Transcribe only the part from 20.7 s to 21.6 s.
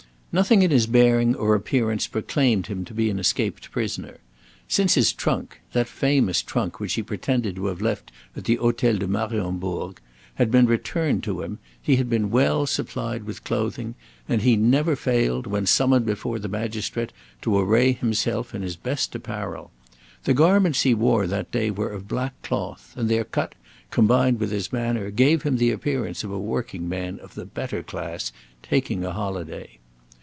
he wore that